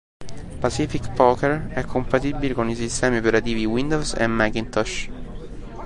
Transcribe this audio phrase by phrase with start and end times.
[0.59, 5.09] Pacific Poker è compatibile con i sistemi operativi Windows e Macintosh.